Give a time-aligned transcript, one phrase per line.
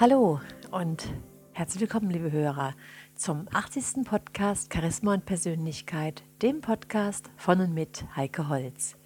[0.00, 0.40] Hallo
[0.70, 1.12] und
[1.52, 2.72] herzlich willkommen, liebe Hörer,
[3.16, 4.02] zum 80.
[4.06, 8.96] Podcast Charisma und Persönlichkeit, dem Podcast von und mit Heike Holz.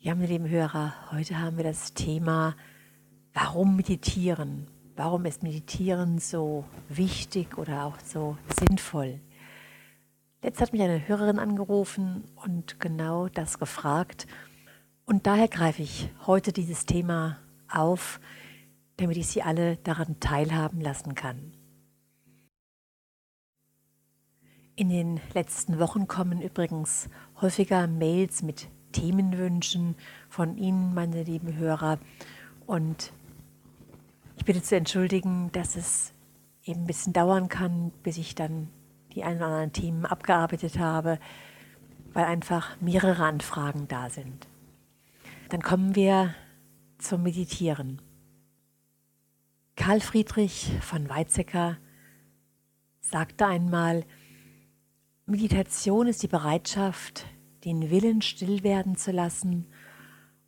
[0.00, 2.56] Ja, meine lieben Hörer, heute haben wir das Thema,
[3.32, 4.66] warum meditieren?
[4.96, 9.20] Warum ist Meditieren so wichtig oder auch so sinnvoll?
[10.42, 14.26] Letzt hat mich eine Hörerin angerufen und genau das gefragt.
[15.04, 17.38] Und daher greife ich heute dieses Thema
[17.70, 18.18] auf,
[18.98, 21.52] damit ich Sie alle daran teilhaben lassen kann.
[24.76, 27.08] In den letzten Wochen kommen übrigens
[27.40, 29.96] häufiger Mails mit Themenwünschen
[30.28, 31.98] von Ihnen, meine lieben Hörer.
[32.66, 33.12] Und
[34.36, 36.12] ich bitte zu entschuldigen, dass es
[36.64, 38.68] eben ein bisschen dauern kann, bis ich dann
[39.14, 41.18] die ein oder anderen Themen abgearbeitet habe,
[42.12, 44.46] weil einfach mehrere Anfragen da sind.
[45.48, 46.34] Dann kommen wir
[46.98, 48.00] zum Meditieren.
[49.78, 51.78] Karl Friedrich von Weizsäcker
[53.00, 54.04] sagte einmal,
[55.24, 57.24] Meditation ist die Bereitschaft,
[57.64, 59.66] den Willen still werden zu lassen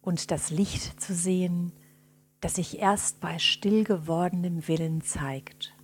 [0.03, 1.73] und das Licht zu sehen,
[2.41, 5.75] das sich erst bei still gewordenem Willen zeigt.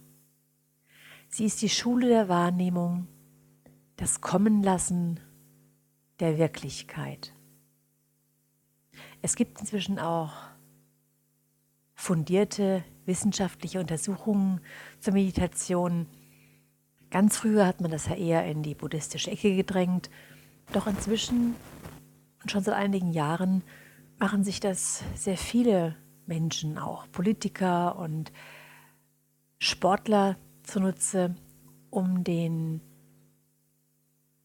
[1.29, 3.07] Sie ist die Schule der Wahrnehmung,
[3.95, 5.21] das Kommenlassen
[6.19, 7.33] der Wirklichkeit.
[9.23, 10.33] Es gibt inzwischen auch
[11.95, 14.61] fundierte wissenschaftliche Untersuchungen
[15.01, 16.07] zur Meditation.
[17.11, 20.11] Ganz früher hat man das ja eher in die buddhistische Ecke gedrängt,
[20.73, 21.55] doch inzwischen
[22.43, 23.63] und schon seit einigen Jahren
[24.19, 25.97] machen sich das sehr viele
[26.27, 28.33] Menschen, auch Politiker und
[29.59, 31.35] Sportler zunutze,
[31.91, 32.81] um den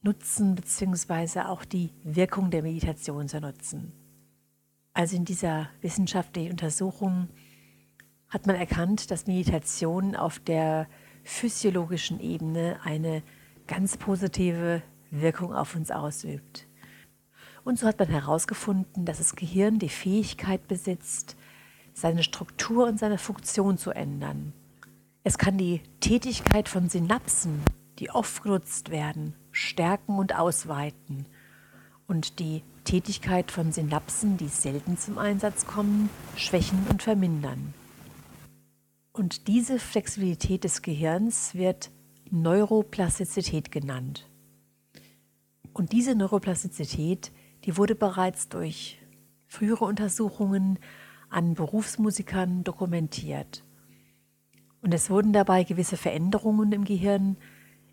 [0.01, 1.41] Nutzen bzw.
[1.41, 3.93] auch die Wirkung der Meditation zu nutzen.
[4.93, 7.29] Also in dieser wissenschaftlichen Untersuchung
[8.31, 10.87] hat man erkannt, dass Meditation auf der
[11.23, 13.21] physiologischen Ebene eine
[13.67, 14.81] ganz positive
[15.11, 16.67] Wirkung auf uns ausübt.
[17.63, 21.35] Und so hat man herausgefunden, dass das Gehirn die Fähigkeit besitzt,
[21.93, 24.53] seine Struktur und seine Funktion zu ändern.
[25.23, 27.61] Es kann die Tätigkeit von Synapsen,
[27.99, 31.27] die oft genutzt werden, stärken und ausweiten
[32.07, 37.75] und die Tätigkeit von Synapsen, die selten zum Einsatz kommen, schwächen und vermindern.
[39.13, 41.91] Und diese Flexibilität des Gehirns wird
[42.29, 44.29] Neuroplastizität genannt.
[45.73, 47.31] Und diese Neuroplastizität,
[47.65, 48.99] die wurde bereits durch
[49.47, 50.79] frühere Untersuchungen
[51.29, 53.63] an Berufsmusikern dokumentiert.
[54.81, 57.37] Und es wurden dabei gewisse Veränderungen im Gehirn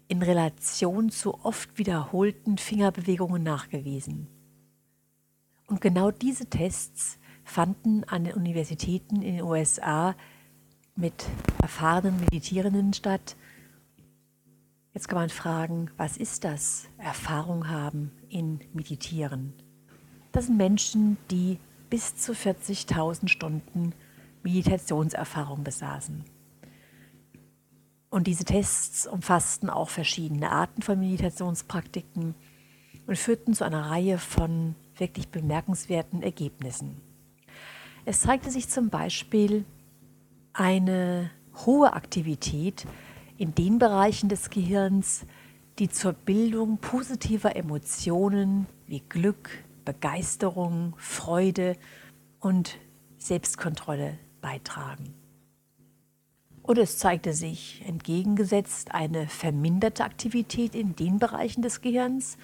[0.06, 4.28] in Relation zu oft wiederholten Fingerbewegungen nachgewiesen.
[5.66, 10.14] Und genau diese Tests fanden an den Universitäten in den USA
[10.98, 11.26] mit
[11.62, 13.36] erfahrenen Meditierenden statt.
[14.92, 19.52] Jetzt kann man fragen, was ist das, Erfahrung haben in Meditieren?
[20.32, 23.94] Das sind Menschen, die bis zu 40.000 Stunden
[24.42, 26.24] Meditationserfahrung besaßen.
[28.10, 32.34] Und diese Tests umfassten auch verschiedene Arten von Meditationspraktiken
[33.06, 37.00] und führten zu einer Reihe von wirklich bemerkenswerten Ergebnissen.
[38.04, 39.64] Es zeigte sich zum Beispiel
[40.52, 41.30] eine
[41.66, 42.86] hohe Aktivität
[43.36, 45.26] in den Bereichen des Gehirns,
[45.78, 49.50] die zur Bildung positiver Emotionen wie Glück,
[49.84, 51.76] Begeisterung, Freude
[52.40, 52.78] und
[53.16, 55.14] Selbstkontrolle beitragen.
[56.62, 62.36] Und es zeigte sich entgegengesetzt eine verminderte Aktivität in den Bereichen des Gehirns,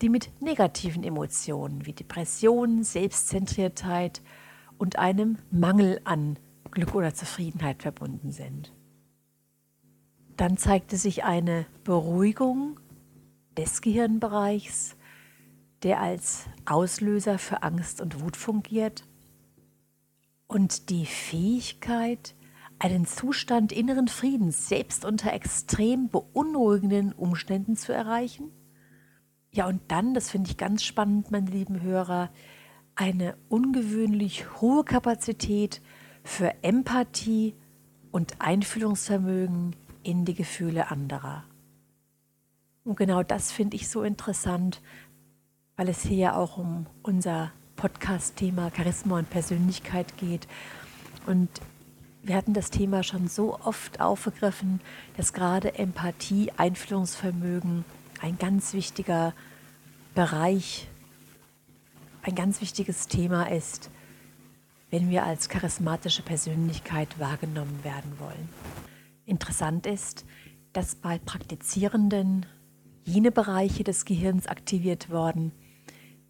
[0.00, 4.22] die mit negativen Emotionen wie Depression, Selbstzentriertheit
[4.78, 6.38] und einem Mangel an
[6.74, 8.72] Glück oder Zufriedenheit verbunden sind.
[10.36, 12.80] Dann zeigte sich eine Beruhigung
[13.56, 14.96] des Gehirnbereichs,
[15.82, 19.04] der als Auslöser für Angst und Wut fungiert
[20.46, 22.34] und die Fähigkeit,
[22.78, 28.50] einen Zustand inneren Friedens selbst unter extrem beunruhigenden Umständen zu erreichen?
[29.52, 32.30] Ja, und dann, das finde ich ganz spannend, meine lieben Hörer,
[32.96, 35.80] eine ungewöhnlich hohe Kapazität
[36.24, 37.54] für Empathie
[38.10, 41.44] und Einfühlungsvermögen in die Gefühle anderer.
[42.82, 44.82] Und genau das finde ich so interessant,
[45.76, 50.48] weil es hier ja auch um unser Podcast-Thema Charisma und Persönlichkeit geht.
[51.26, 51.48] Und
[52.22, 54.80] wir hatten das Thema schon so oft aufgegriffen,
[55.16, 57.84] dass gerade Empathie, Einfühlungsvermögen
[58.20, 59.34] ein ganz wichtiger
[60.14, 60.88] Bereich,
[62.22, 63.90] ein ganz wichtiges Thema ist,
[64.94, 68.48] wenn wir als charismatische Persönlichkeit wahrgenommen werden wollen.
[69.26, 70.24] Interessant ist,
[70.72, 72.46] dass bei Praktizierenden
[73.02, 75.50] jene Bereiche des Gehirns aktiviert worden,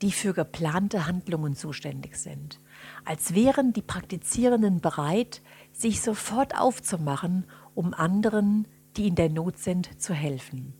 [0.00, 2.58] die für geplante Handlungen zuständig sind,
[3.04, 5.42] als wären die Praktizierenden bereit,
[5.74, 7.44] sich sofort aufzumachen,
[7.74, 8.66] um anderen,
[8.96, 10.72] die in der Not sind, zu helfen.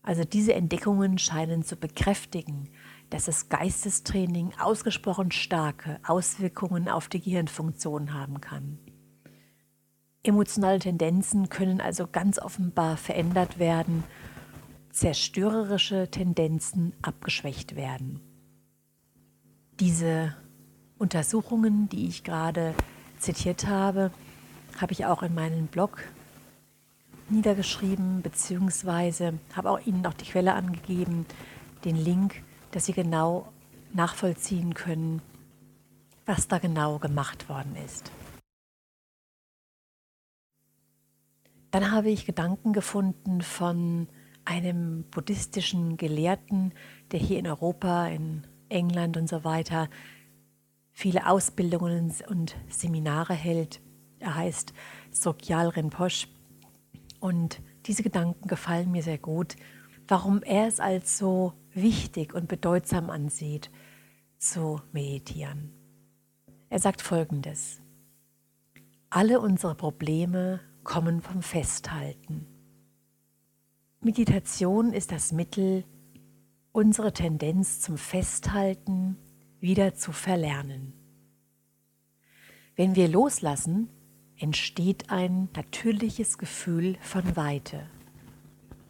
[0.00, 2.70] Also diese Entdeckungen scheinen zu bekräftigen,
[3.10, 8.78] dass das Geistestraining ausgesprochen starke Auswirkungen auf die Gehirnfunktion haben kann.
[10.22, 14.04] Emotionale Tendenzen können also ganz offenbar verändert werden,
[14.90, 18.20] zerstörerische Tendenzen abgeschwächt werden.
[19.80, 20.36] Diese
[20.98, 22.74] Untersuchungen, die ich gerade
[23.18, 24.10] zitiert habe,
[24.80, 26.02] habe ich auch in meinem Blog
[27.30, 31.24] niedergeschrieben, beziehungsweise habe auch Ihnen auch die Quelle angegeben,
[31.84, 33.52] den Link, dass Sie genau
[33.92, 35.22] nachvollziehen können,
[36.26, 38.10] was da genau gemacht worden ist.
[41.70, 44.08] Dann habe ich Gedanken gefunden von
[44.44, 46.72] einem buddhistischen Gelehrten,
[47.12, 49.88] der hier in Europa, in England und so weiter
[50.92, 53.80] viele Ausbildungen und Seminare hält.
[54.18, 54.74] Er heißt
[55.10, 56.28] Sogyal Rinpoche
[57.20, 59.56] und diese Gedanken gefallen mir sehr gut,
[60.10, 63.70] warum er es als so wichtig und bedeutsam ansieht,
[64.38, 65.72] zu meditieren.
[66.68, 67.80] Er sagt Folgendes.
[69.08, 72.46] Alle unsere Probleme kommen vom Festhalten.
[74.00, 75.84] Meditation ist das Mittel,
[76.72, 79.16] unsere Tendenz zum Festhalten
[79.60, 80.94] wieder zu verlernen.
[82.76, 83.88] Wenn wir loslassen,
[84.38, 87.90] entsteht ein natürliches Gefühl von Weite.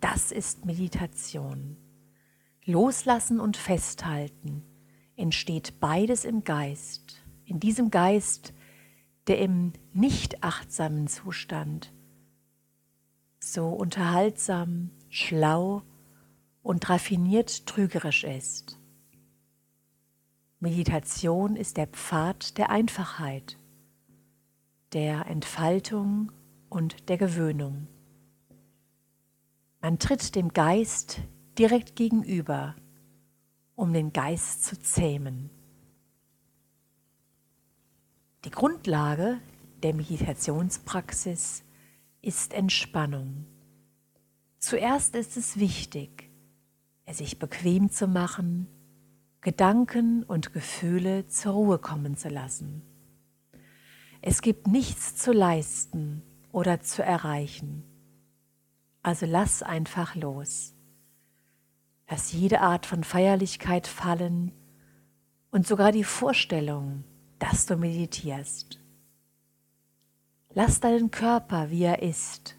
[0.01, 1.77] Das ist Meditation.
[2.65, 4.63] Loslassen und Festhalten
[5.17, 7.23] entsteht beides im Geist.
[7.45, 8.55] In diesem Geist,
[9.27, 11.93] der im nicht achtsamen Zustand
[13.43, 15.83] so unterhaltsam, schlau
[16.63, 18.79] und raffiniert trügerisch ist.
[20.61, 23.59] Meditation ist der Pfad der Einfachheit,
[24.93, 26.33] der Entfaltung
[26.69, 27.87] und der Gewöhnung.
[29.83, 31.21] Man tritt dem Geist
[31.59, 32.77] direkt gegenüber,
[33.77, 35.49] um den Geist zu zähmen.
[38.45, 39.41] Die Grundlage
[39.83, 41.65] der Meditationspraxis
[42.21, 43.47] ist Entspannung.
[44.59, 46.31] Zuerst ist es wichtig,
[47.07, 48.67] es sich bequem zu machen,
[49.41, 52.83] Gedanken und Gefühle zur Ruhe kommen zu lassen.
[54.21, 56.23] Es gibt nichts zu leisten
[56.53, 57.90] oder zu erreichen.
[59.03, 60.75] Also lass einfach los.
[62.09, 64.53] Lass jede Art von Feierlichkeit fallen
[65.51, 67.05] und sogar die Vorstellung,
[67.39, 68.81] dass du meditierst.
[70.53, 72.57] Lass deinen Körper, wie er ist,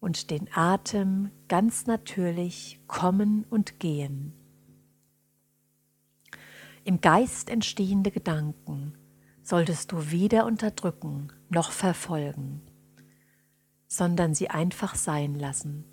[0.00, 4.32] und den Atem ganz natürlich kommen und gehen.
[6.84, 8.94] Im Geist entstehende Gedanken
[9.42, 12.62] solltest du weder unterdrücken noch verfolgen,
[13.88, 15.84] sondern sie einfach sein lassen,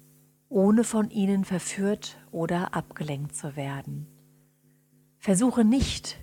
[0.50, 4.08] ohne von ihnen verführt oder abgelenkt zu werden.
[5.20, 6.20] Versuche nicht,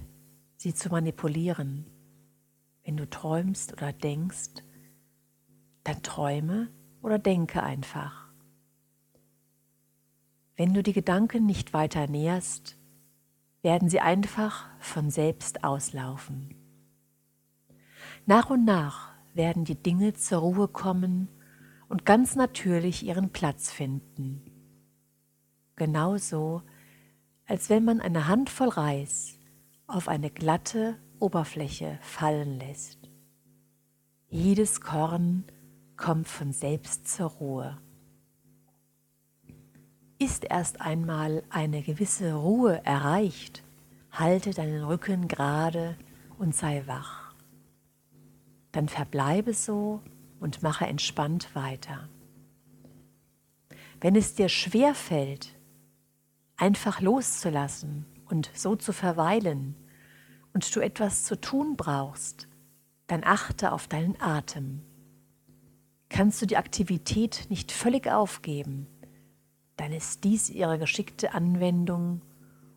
[0.57, 1.87] sie zu manipulieren.
[2.85, 4.63] Wenn du träumst oder denkst,
[5.85, 6.69] dann träume
[7.03, 8.29] oder denke einfach.
[10.57, 12.77] Wenn du die Gedanken nicht weiter näherst,
[13.63, 16.55] werden sie einfach von selbst auslaufen.
[18.27, 21.29] Nach und nach werden die Dinge zur Ruhe kommen
[21.91, 24.43] und ganz natürlich ihren Platz finden.
[25.75, 26.63] Genauso,
[27.47, 29.35] als wenn man eine Handvoll Reis
[29.89, 33.11] auf eine glatte Oberfläche fallen lässt.
[34.29, 35.45] Jedes Korn
[35.97, 37.77] kommt von selbst zur Ruhe.
[40.19, 43.65] Ist erst einmal eine gewisse Ruhe erreicht,
[44.13, 45.97] halte deinen Rücken gerade
[46.39, 47.35] und sei wach.
[48.71, 50.01] Dann verbleibe so
[50.41, 52.09] und mache entspannt weiter.
[54.01, 55.55] Wenn es dir schwer fällt,
[56.57, 59.77] einfach loszulassen und so zu verweilen
[60.53, 62.49] und du etwas zu tun brauchst,
[63.07, 64.83] dann achte auf deinen Atem
[66.11, 68.89] Kannst du die Aktivität nicht völlig aufgeben,
[69.77, 72.21] dann ist dies ihre geschickte Anwendung,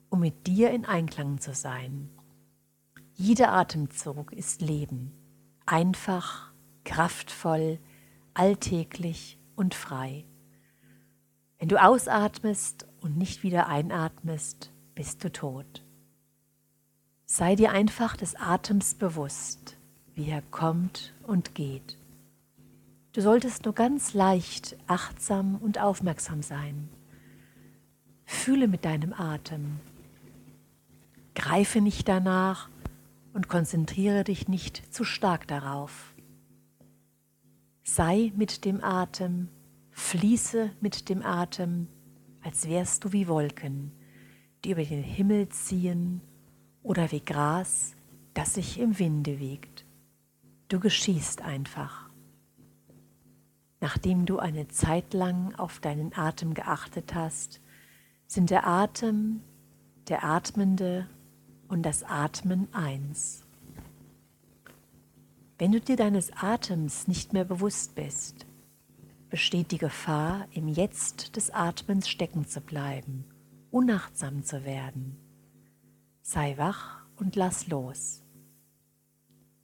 [0.09, 2.09] um mit dir in Einklang zu sein.
[3.15, 5.11] Jeder Atemzug ist Leben,
[5.65, 6.52] einfach,
[6.83, 7.79] kraftvoll,
[8.33, 10.25] alltäglich und frei.
[11.59, 15.83] Wenn du ausatmest und nicht wieder einatmest, bist du tot.
[17.25, 19.77] Sei dir einfach des Atems bewusst,
[20.13, 21.97] wie er kommt und geht.
[23.13, 26.89] Du solltest nur ganz leicht achtsam und aufmerksam sein.
[28.25, 29.79] Fühle mit deinem Atem.
[31.35, 32.69] Greife nicht danach
[33.33, 36.12] und konzentriere dich nicht zu stark darauf.
[37.85, 39.49] Sei mit dem Atem,
[39.91, 41.89] fließe mit dem Atem,
[42.41, 43.91] als wärst du wie Wolken,
[44.63, 46.21] die über den Himmel ziehen
[46.81, 47.93] oder wie Gras,
[48.33, 49.85] das sich im Winde wiegt.
[50.69, 52.09] Du geschießt einfach.
[53.81, 57.59] Nachdem du eine Zeit lang auf deinen Atem geachtet hast,
[58.27, 59.41] sind der Atem,
[60.07, 61.09] der Atmende
[61.67, 63.45] und das Atmen eins.
[65.63, 68.45] Wenn du dir deines Atems nicht mehr bewusst bist,
[69.29, 73.23] besteht die Gefahr, im Jetzt des Atmens stecken zu bleiben,
[73.71, 75.15] unachtsam zu werden.
[76.21, 78.23] Sei wach und lass los.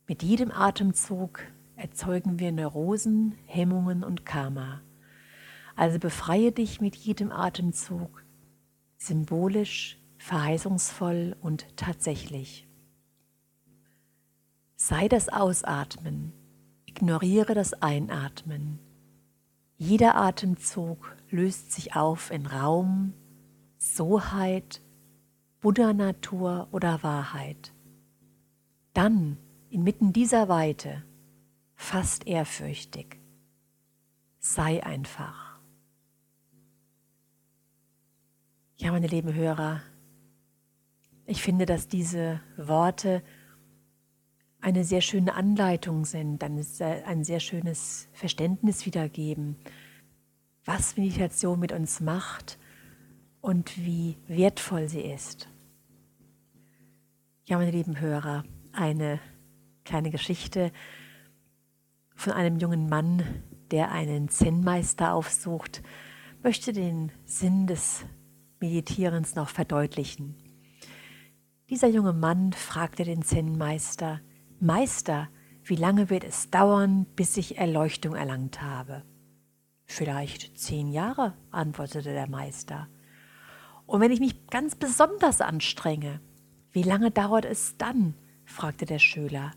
[0.08, 1.42] Mit jedem Atemzug
[1.76, 4.82] erzeugen wir Neurosen, Hemmungen und Karma.
[5.76, 8.24] Also befreie dich mit jedem Atemzug,
[8.96, 12.69] symbolisch, verheißungsvoll und tatsächlich.
[14.82, 16.32] Sei das Ausatmen,
[16.86, 18.80] ignoriere das Einatmen.
[19.76, 23.14] Jeder Atemzug löst sich auf in Raum,
[23.78, 24.82] Soheit,
[25.60, 27.74] Buddha-Natur oder Wahrheit.
[28.94, 29.38] Dann,
[29.70, 31.04] inmitten dieser Weite,
[31.76, 33.20] fast ehrfürchtig,
[34.40, 35.60] sei einfach.
[38.78, 39.82] Ja, meine lieben Hörer,
[41.26, 43.22] ich finde, dass diese Worte
[44.62, 49.56] eine sehr schöne Anleitung sind, ein sehr schönes Verständnis wiedergeben,
[50.66, 52.60] was Meditation mit uns macht
[53.42, 55.48] und wie wertvoll sie ist.
[57.46, 59.20] Ja, meine lieben Hörer, eine
[59.86, 60.72] kleine Geschichte
[62.16, 63.24] von einem jungen Mann,
[63.72, 65.82] der einen Zen-Meister aufsucht,
[66.44, 68.06] möchte den Sinn des
[68.60, 70.36] Meditierens noch verdeutlichen.
[71.70, 74.22] Dieser junge Mann fragte den Zen-Meister,
[74.62, 75.30] Meister,
[75.64, 79.04] wie lange wird es dauern, bis ich Erleuchtung erlangt habe?
[79.86, 82.90] Vielleicht zehn Jahre, antwortete der Meister.
[83.86, 86.20] Und wenn ich mich ganz besonders anstrenge,
[86.74, 88.16] wie lange dauert es dann?
[88.44, 89.52] fragte der Schüler.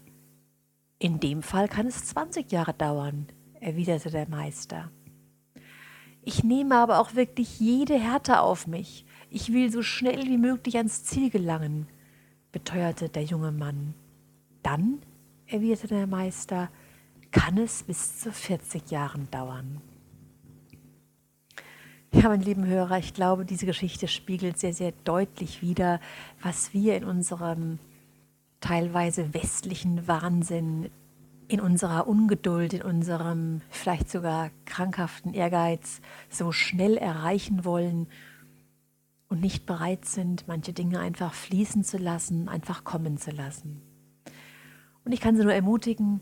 [1.00, 4.92] In dem Fall kann es 20 Jahre dauern, erwiderte der Meister.
[6.23, 9.04] Ich nehme aber auch wirklich jede Härte auf mich.
[9.30, 11.88] Ich will so schnell wie möglich ans Ziel gelangen,
[12.52, 13.94] beteuerte der junge Mann.
[14.62, 15.00] Dann,
[15.47, 16.71] erwiderte der Meister,
[17.31, 19.81] kann es bis zu 40 Jahren dauern.
[22.14, 25.99] Ja, meine lieben Hörer, ich glaube, diese Geschichte spiegelt sehr, sehr deutlich wider,
[26.42, 27.78] was wir in unserem
[28.61, 30.90] teilweise westlichen Wahnsinn,
[31.49, 38.09] in unserer Ungeduld, in unserem vielleicht sogar krankhaften Ehrgeiz so schnell erreichen wollen
[39.28, 43.81] und nicht bereit sind, manche Dinge einfach fließen zu lassen, einfach kommen zu lassen.
[45.04, 46.21] Und ich kann sie nur ermutigen,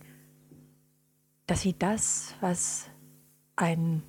[1.47, 2.89] dass sie das, was
[3.57, 4.03] ein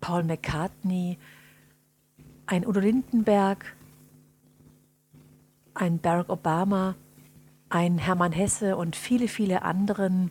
[0.00, 1.18] Paul McCartney,
[2.46, 3.76] ein Udo Lindenberg,
[5.74, 6.94] ein Barack Obama,
[7.68, 10.30] ein Hermann Hesse und viele, viele anderen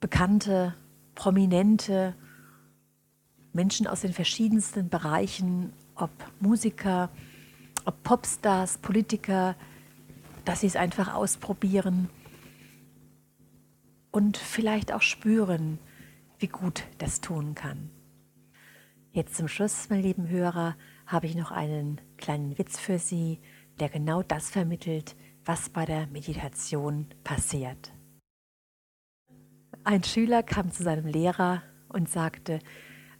[0.00, 0.74] bekannte,
[1.14, 2.14] prominente
[3.52, 7.10] Menschen aus den verschiedensten Bereichen, ob Musiker,
[7.84, 9.54] ob Popstars, Politiker,
[10.44, 12.08] dass sie es einfach ausprobieren
[14.12, 15.78] und vielleicht auch spüren,
[16.38, 17.90] wie gut das tun kann.
[19.10, 20.76] Jetzt zum Schluss, meine lieben Hörer,
[21.06, 23.40] habe ich noch einen kleinen Witz für Sie,
[23.80, 27.92] der genau das vermittelt, was bei der Meditation passiert.
[29.84, 32.60] Ein Schüler kam zu seinem Lehrer und sagte,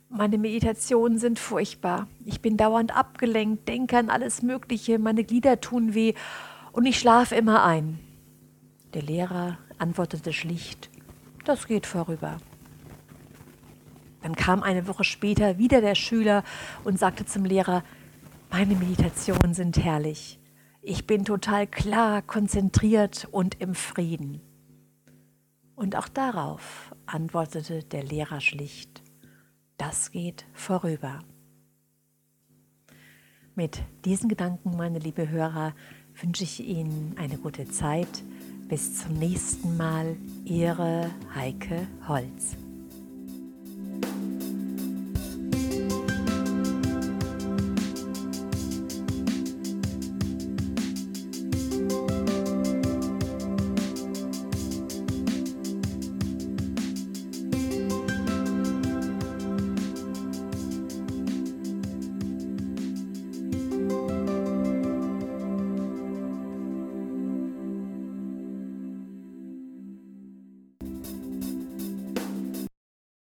[0.08, 2.06] meine Meditationen sind furchtbar.
[2.24, 6.14] Ich bin dauernd abgelenkt, denke an alles Mögliche, meine Glieder tun weh
[6.72, 7.98] und ich schlafe immer ein.
[8.94, 10.90] Der Lehrer antwortete schlicht,
[11.44, 12.38] das geht vorüber.
[14.22, 16.44] Dann kam eine Woche später wieder der Schüler
[16.84, 17.82] und sagte zum Lehrer,
[18.50, 20.38] meine Meditationen sind herrlich.
[20.80, 24.40] Ich bin total klar, konzentriert und im Frieden.
[25.74, 29.02] Und auch darauf antwortete der Lehrer schlicht,
[29.78, 31.20] das geht vorüber.
[33.54, 35.74] Mit diesen Gedanken, meine liebe Hörer,
[36.20, 38.22] wünsche ich Ihnen eine gute Zeit.
[38.72, 42.56] Bis zum nächsten Mal, Ihre Heike Holz.